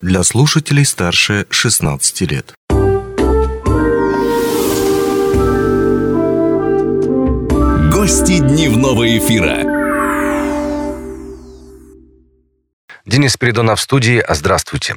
[0.00, 2.54] для слушателей старше 16 лет.
[7.92, 9.80] Гости дневного эфира.
[13.04, 14.18] Денис Передонов в студии.
[14.18, 14.96] А Здравствуйте.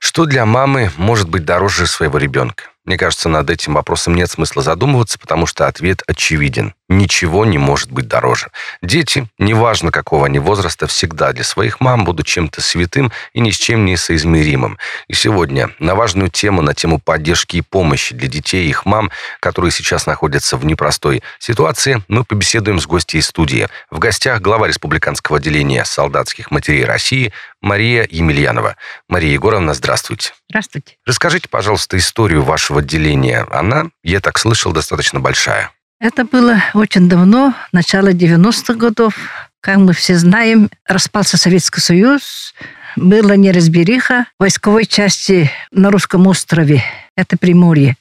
[0.00, 2.64] Что для мамы может быть дороже своего ребенка?
[2.84, 6.74] Мне кажется, над этим вопросом нет смысла задумываться, потому что ответ очевиден.
[6.90, 8.48] Ничего не может быть дороже.
[8.82, 13.56] Дети, неважно какого они возраста, всегда для своих мам будут чем-то святым и ни с
[13.56, 14.76] чем не соизмеримым.
[15.06, 19.12] И сегодня на важную тему, на тему поддержки и помощи для детей и их мам,
[19.38, 23.68] которые сейчас находятся в непростой ситуации, мы побеседуем с гостьей студии.
[23.92, 28.74] В гостях глава республиканского отделения солдатских матерей России Мария Емельянова.
[29.08, 30.32] Мария Егоровна, здравствуйте.
[30.48, 30.96] Здравствуйте.
[31.06, 33.46] Расскажите, пожалуйста, историю вашего отделения.
[33.48, 35.70] Она, я так слышал, достаточно большая.
[36.00, 39.14] Это было очень давно, начало 90-х годов.
[39.60, 42.54] Как мы все знаем, распался Советский Союз,
[42.96, 46.82] была неразбериха войсковой части на русском острове.
[47.16, 47.96] Это Приморье.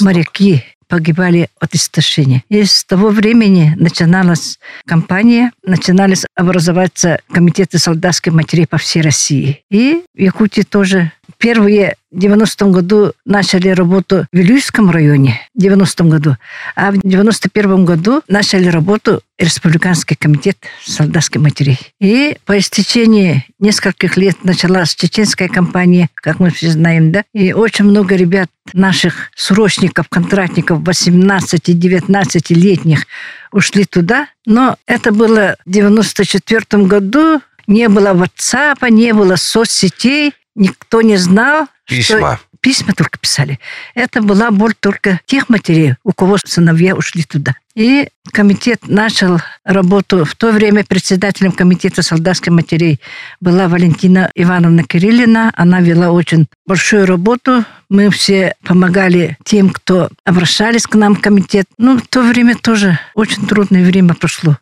[0.00, 2.42] Моряки погибали от истощения.
[2.48, 9.62] И с того времени начиналась кампания, начинались образоваться комитеты солдатских матерей по всей России.
[9.70, 11.12] И в Якутии тоже
[11.44, 16.38] первые в 90-м году начали работу в Вилюйском районе, в 90-м году,
[16.74, 21.78] а в 91-м году начали работу Республиканский комитет солдатских матерей.
[22.00, 27.84] И по истечении нескольких лет началась чеченская кампания, как мы все знаем, да, и очень
[27.84, 33.06] много ребят наших срочников, контрактников 18-19-летних
[33.52, 41.02] ушли туда, но это было в 94 году, не было WhatsApp, не было соцсетей, никто
[41.02, 42.36] не знал, Письма.
[42.36, 43.60] что письма только писали.
[43.94, 47.54] Это была боль только тех матерей, у кого сыновья ушли туда.
[47.74, 50.24] И комитет начал работу.
[50.24, 53.00] В то время председателем комитета солдатских матерей
[53.40, 55.52] была Валентина Ивановна Кириллина.
[55.56, 57.64] Она вела очень большую работу.
[57.90, 61.66] Мы все помогали тем, кто обращались к нам в комитет.
[61.76, 64.56] Ну, в то время тоже очень трудное время прошло.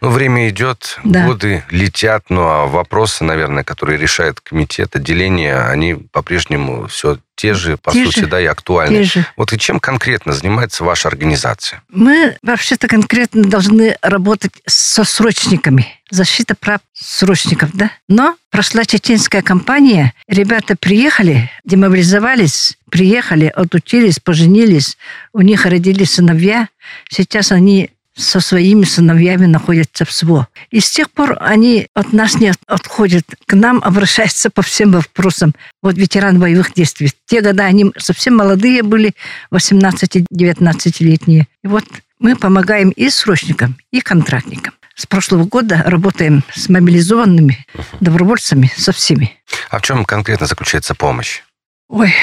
[0.00, 1.26] Ну, время идет, Да.
[1.26, 7.76] годы летят, ну, а вопросы, наверное, которые решает комитет отделения, они по-прежнему все те же,
[7.76, 8.98] по Те сути, же, да, и актуальны.
[8.98, 9.26] Те же.
[9.36, 11.82] Вот и чем конкретно занимается ваша организация?
[11.88, 16.00] Мы вообще-то конкретно должны работать со срочниками.
[16.10, 17.90] Защита прав срочников, да?
[18.08, 24.96] Но прошла чеченская кампания, ребята приехали, демобилизовались, приехали, отучились, поженились,
[25.32, 26.68] у них родились сыновья.
[27.10, 30.46] Сейчас они со своими сыновьями находятся в СВО.
[30.70, 34.92] И с тех пор они от нас не от- отходят, к нам обращаются по всем
[34.92, 35.52] вопросам.
[35.82, 37.08] Вот ветеран боевых действий.
[37.08, 39.14] В те годы они совсем молодые были,
[39.52, 41.48] 18-19-летние.
[41.62, 41.84] И вот
[42.18, 44.74] мы помогаем и срочникам, и контрактникам.
[44.94, 47.66] С прошлого года работаем с мобилизованными
[48.00, 49.36] добровольцами, со всеми.
[49.70, 51.42] А в чем конкретно заключается помощь?
[51.88, 52.14] Ой,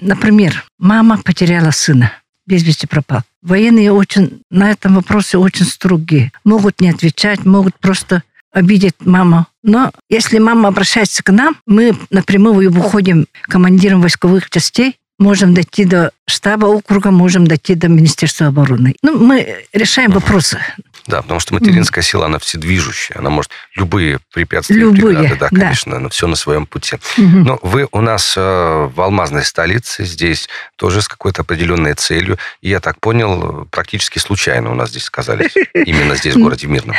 [0.00, 2.12] например, мама потеряла сына,
[2.46, 3.22] без вести пропал.
[3.44, 6.32] Военные очень на этом вопросе очень строгие.
[6.44, 9.46] Могут не отвечать, могут просто обидеть маму.
[9.62, 16.10] Но если мама обращается к нам, мы напрямую выходим командиром войсковых частей, можем дойти до
[16.26, 18.94] штаба округа, можем дойти до Министерства обороны.
[19.02, 20.58] Ну, мы решаем вопросы.
[21.06, 25.60] Да, потому что материнская сила, она вседвижущая, она может любые препятствия, Любые, преграды, да, да.
[25.60, 26.96] конечно, но все на своем пути.
[27.18, 27.42] Мгм.
[27.42, 32.38] Но вы у нас э, в алмазной столице, здесь тоже с какой-то определенной целью.
[32.62, 35.54] И я так понял, практически случайно у нас здесь оказались.
[35.74, 36.96] Именно здесь, в городе Мирном.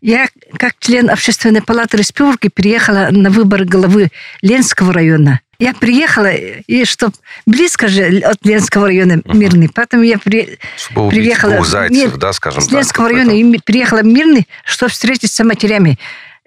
[0.00, 4.10] Я, как член общественной палаты республики, приехала на выборы главы
[4.40, 5.40] Ленского района.
[5.62, 7.14] Я приехала, и чтоб
[7.46, 12.18] близко же от Ленского района Мирный, поэтому я при- Чтобы убить приехала двух зайцев, Нет,
[12.18, 12.74] да, скажем с так.
[12.74, 15.98] Ленского в района и приехала Мирный, чтобы встретиться с матерями.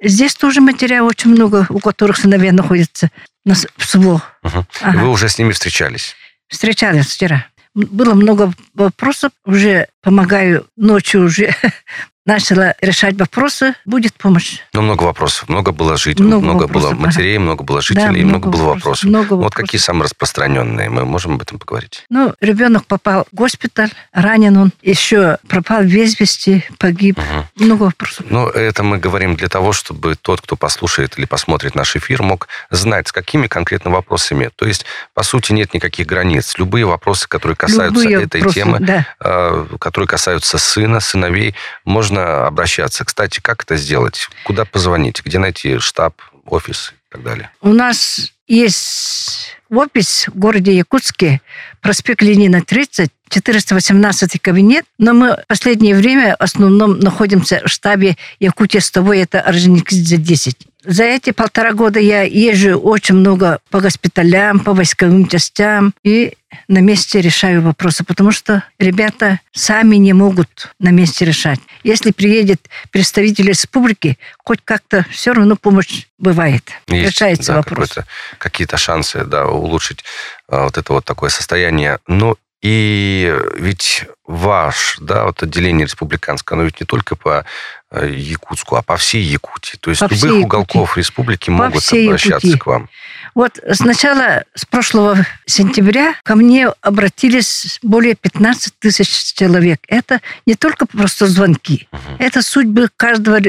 [0.01, 3.09] Здесь тоже матеря очень много, у которых сыновья находятся
[3.45, 4.21] на СВО.
[4.43, 4.65] И Ага.
[4.99, 6.15] Вы уже с ними встречались.
[6.49, 7.47] Встречались вчера.
[7.73, 11.55] Было много вопросов, уже помогаю ночью уже
[12.25, 14.57] начала решать вопросы, будет помощь.
[14.73, 15.47] Ну, много вопросов.
[15.47, 19.03] Много было жителей, много, Много было вопросов, матерей, много было жителей, Да, много, было вопросов.
[19.09, 19.55] Много Вот вопросов.
[19.55, 20.89] какие самые распространенные?
[20.89, 22.03] Мы можем об этом поговорить?
[22.09, 27.17] Ну, ребенок попал в госпиталь, ранен он, еще пропал без вести, погиб.
[27.19, 27.45] Мгм.
[27.67, 28.25] Много вопросов.
[28.29, 32.47] Ну, это мы говорим для того, чтобы тот, кто послушает или посмотрит наш эфир, мог
[32.71, 34.49] знать, с какими конкретно вопросами.
[34.55, 36.55] То есть, по сути, нет никаких границ.
[36.57, 39.05] Любые вопросы, которые касаются Любые этой вопросы, темы, Да.
[39.19, 43.05] э, которые касаются сына, сыновей, можно обращаться.
[43.05, 44.29] Кстати, как это сделать?
[44.43, 45.21] Куда позвонить?
[45.23, 47.49] Где найти штаб, офис и так далее?
[47.61, 51.41] У нас есть офис в городе Якутске,
[51.81, 58.17] проспект Ленина, 30, 418 кабинет, но мы в последнее время в основном находимся в штабе
[58.39, 60.67] Якутия 100, это Орджоникидзе 10.
[60.85, 66.33] За эти полтора года я езжу очень много по госпиталям, по войсковым частям и
[66.67, 71.59] на месте решаю вопросы, потому что ребята сами не могут на месте решать.
[71.83, 76.69] Если приедет представитель республики, хоть как-то все равно помощь бывает.
[76.87, 77.97] Есть, Решается да, вопрос.
[78.37, 80.03] Какие-то шансы, да, улучшить
[80.47, 81.99] а, вот это вот такое состояние.
[82.07, 82.35] Ну,
[82.67, 87.45] и ведь ваш, да, вот отделение республиканское, оно ведь не только по
[87.91, 89.77] э, Якутску, а по всей Якутии.
[89.79, 92.57] То есть По любых уголков республики могут всей обращаться Якутии.
[92.57, 92.89] к вам.
[93.35, 99.81] Вот с начала, с прошлого сентября ко мне обратились более 15 тысяч человек.
[99.87, 101.87] Это не только просто звонки.
[102.17, 103.41] Это судьбы каждого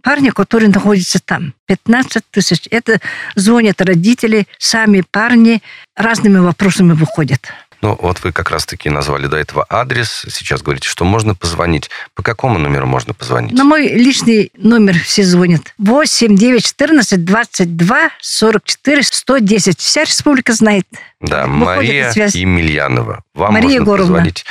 [0.00, 1.54] парня, который находится там.
[1.66, 2.68] 15 тысяч.
[2.70, 3.00] Это
[3.34, 5.60] звонят родители, сами парни,
[5.96, 7.50] разными вопросами выходят.
[7.82, 10.26] Ну, вот вы как раз-таки назвали до этого адрес.
[10.28, 11.88] Сейчас говорите, что можно позвонить.
[12.14, 13.52] По какому номеру можно позвонить?
[13.52, 15.74] На мой личный номер все звонят.
[15.78, 19.78] 8 9 14 22 44 110.
[19.78, 20.86] Вся республика знает.
[21.20, 22.28] Да, Выходит Мария.
[22.34, 23.22] Емельянова.
[23.34, 24.04] Вам Мария можно Егоровна.
[24.14, 24.44] позвонить.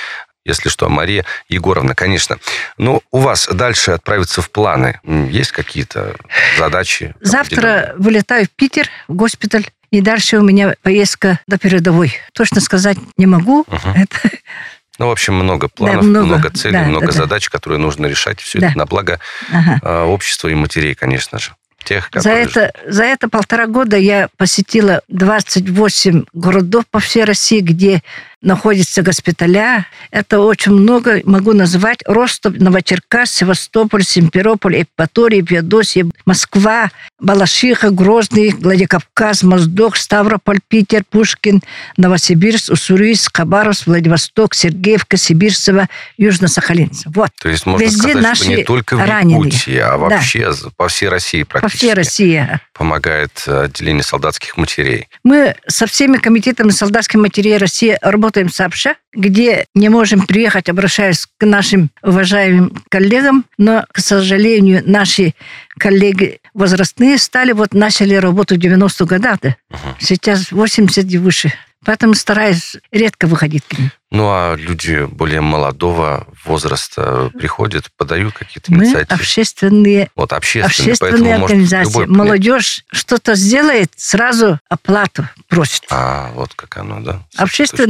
[0.45, 2.39] Если что, Мария Егоровна, конечно.
[2.77, 4.99] Ну, у вас дальше отправиться в планы.
[5.29, 6.15] Есть какие-то
[6.57, 7.13] задачи?
[7.21, 9.67] Завтра вылетаю в Питер, в госпиталь.
[9.91, 12.13] И дальше у меня поездка до передовой.
[12.33, 13.65] Точно сказать не могу.
[13.67, 13.93] Мгм.
[13.95, 14.37] Это,
[14.99, 17.17] Ну, в общем, много планов, много, много, целей, да, много да, да.
[17.19, 18.41] задач, которые нужно решать.
[18.41, 18.67] Все Да.
[18.67, 19.19] это на благо
[19.51, 19.79] ага.
[19.81, 21.51] э, общества и матерей, конечно же.
[21.85, 28.03] Тех, За это, за это полтора года я посетила 28 городов по всей России, где
[28.41, 29.85] находятся госпиталя.
[30.11, 31.21] Это очень много.
[31.25, 36.89] Могу назвать Ростов, Новочеркасск, Севастополь, Симферополь, Евпатория, Феодосия, Москва,
[37.19, 41.61] Балашиха, Грозный, Владикавказ, Моздок, Ставрополь, Питер, Пушкин,
[41.97, 45.87] Новосибирск, Уссурийск, Хабаровск, Владивосток, Сергеевка, Сибирцево,
[46.17, 47.03] Южно-Сахалинск.
[47.07, 47.29] Вот.
[47.41, 49.37] То есть можно Везде сказать, что не наши только в раненые.
[49.49, 49.97] Якутии, а Да.
[49.97, 52.59] вообще за- по всей России По практически всей России.
[52.73, 55.07] помогает э, отделение солдатских матерей.
[55.23, 61.45] Мы со всеми комитетами солдатской матерей России работаем сообща, где не можем приехать, обращаясь к
[61.45, 65.33] нашим уважаемым коллегам, но, к сожалению, наши
[65.77, 69.55] коллеги возрастные стали, вот начали работу в 90-х годах, да.
[69.99, 71.53] сейчас 80 и выше.
[71.85, 73.91] Поэтому стараюсь редко выходить к ним.
[74.11, 79.15] Ну, а люди более молодого возраста приходят, подают какие-то Мы инициативы.
[79.19, 81.89] общественные, Вот общественные, общественные поэтому может организации.
[82.01, 82.07] любой.
[82.07, 85.83] Молодежь что-то сделает, сразу оплату просит.
[85.91, 87.21] А, вот как оно, да.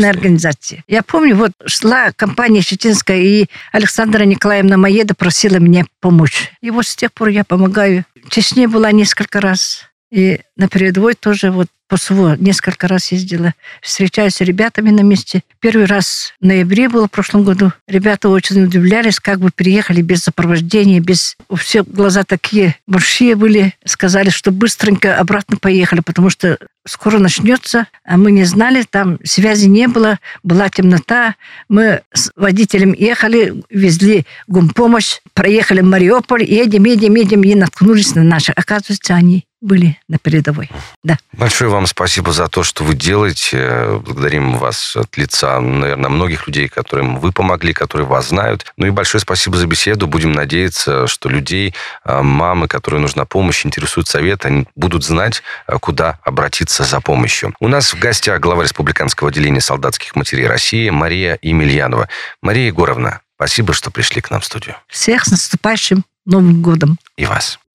[0.04, 0.20] зрения.
[0.20, 0.84] организация.
[0.88, 6.52] Я помню, вот шла компания Щетинская, и Александра Николаевна Маеда просила мне помочь.
[6.62, 8.06] И вот с тех пор я помогаю.
[8.26, 9.86] В Чечне была несколько раз.
[10.12, 13.54] И на передовой тоже вот по СВО несколько раз ездила.
[13.82, 15.44] Встречаюсь с ребятами на месте.
[15.60, 17.74] Первый раз в ноябре было в прошлом году.
[17.88, 21.36] Ребята очень удивлялись, как бы приехали без сопровождения, без...
[21.58, 23.74] Все глаза такие большие были.
[23.84, 29.66] Сказали, что быстренько обратно поехали, потому что скоро начнется, а мы не знали, там связи
[29.66, 31.36] не было, была темнота.
[31.68, 38.52] Мы с водителем ехали, везли гумпомощь, проехали Мариуполь, едем, едем, едем, и наткнулись на наши.
[38.52, 40.70] Оказывается, они были на передовой.
[41.04, 41.18] Да.
[41.34, 44.00] Большое вам спасибо за то, что вы делаете.
[44.06, 48.66] Благодарим вас от лица, наверное, многих людей, которым вы помогли, которые вас знают.
[48.78, 50.08] Ну и большое спасибо за беседу.
[50.08, 51.74] Будем надеяться, что людей,
[52.04, 57.54] а, мамы, которым нужна помощь, интересует совет, они будут знать, а, куда обратиться за помощью.
[57.60, 62.08] У нас в гостях глава Республиканского отделения солдатских матерей России Мария Емельянова.
[62.42, 64.76] Мария Егоровна, спасибо, что пришли к нам в студию.
[64.88, 67.00] Всех с наступающим Новым годом!
[67.18, 67.58] И вас.